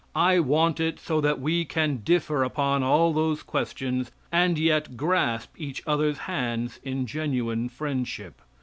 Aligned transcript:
I 0.15 0.39
want 0.39 0.79
it 0.79 0.99
so 0.99 1.21
that 1.21 1.39
we 1.39 1.63
can 1.63 1.97
differ 1.97 2.43
upon 2.43 2.81
all 2.81 3.13
those 3.13 3.43
questions, 3.43 4.09
and 4.31 4.57
yet 4.57 4.97
grasp 4.97 5.51
each 5.59 5.83
other's 5.85 6.17
hands 6.25 6.79
in 6.81 7.05
genuine 7.05 7.69
friendship. 7.69 8.41